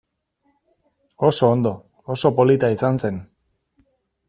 Oso 1.27 1.51
ondo, 1.57 1.75
oso 2.15 2.33
polita 2.41 2.73
izan 2.79 3.01
zen. 3.05 3.23